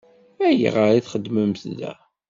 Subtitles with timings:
[0.47, 1.93] Ayɣer i txeddmemt da?